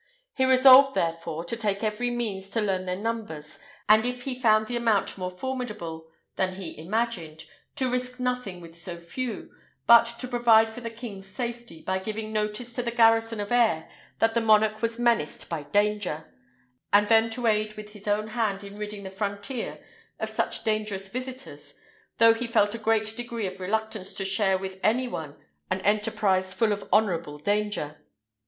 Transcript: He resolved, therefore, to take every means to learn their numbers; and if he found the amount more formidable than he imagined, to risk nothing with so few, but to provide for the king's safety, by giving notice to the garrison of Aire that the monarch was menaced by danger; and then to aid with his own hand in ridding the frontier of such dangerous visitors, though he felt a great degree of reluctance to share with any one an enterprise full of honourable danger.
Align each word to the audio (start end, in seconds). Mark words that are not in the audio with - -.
He 0.33 0.45
resolved, 0.45 0.95
therefore, 0.95 1.45
to 1.45 1.55
take 1.55 1.83
every 1.83 2.09
means 2.09 2.49
to 2.49 2.59
learn 2.61 2.87
their 2.87 2.95
numbers; 2.95 3.59
and 3.87 4.03
if 4.03 4.23
he 4.23 4.33
found 4.33 4.65
the 4.65 4.75
amount 4.75 5.15
more 5.15 5.29
formidable 5.29 6.09
than 6.37 6.55
he 6.55 6.75
imagined, 6.75 7.45
to 7.75 7.87
risk 7.87 8.19
nothing 8.19 8.61
with 8.61 8.73
so 8.75 8.97
few, 8.97 9.51
but 9.85 10.05
to 10.19 10.27
provide 10.27 10.69
for 10.69 10.81
the 10.81 10.89
king's 10.89 11.27
safety, 11.27 11.83
by 11.83 11.99
giving 11.99 12.33
notice 12.33 12.73
to 12.73 12.81
the 12.81 12.89
garrison 12.89 13.39
of 13.39 13.51
Aire 13.51 13.87
that 14.17 14.33
the 14.33 14.41
monarch 14.41 14.81
was 14.81 14.97
menaced 14.97 15.47
by 15.49 15.61
danger; 15.65 16.33
and 16.91 17.07
then 17.07 17.29
to 17.29 17.45
aid 17.45 17.75
with 17.77 17.89
his 17.89 18.07
own 18.07 18.29
hand 18.29 18.63
in 18.63 18.79
ridding 18.79 19.03
the 19.03 19.11
frontier 19.11 19.85
of 20.19 20.29
such 20.29 20.63
dangerous 20.63 21.09
visitors, 21.09 21.75
though 22.17 22.33
he 22.33 22.47
felt 22.47 22.73
a 22.73 22.79
great 22.79 23.15
degree 23.15 23.45
of 23.45 23.59
reluctance 23.59 24.13
to 24.15 24.25
share 24.25 24.57
with 24.57 24.79
any 24.81 25.07
one 25.07 25.35
an 25.69 25.79
enterprise 25.81 26.55
full 26.55 26.71
of 26.73 26.89
honourable 26.91 27.37
danger. 27.37 28.03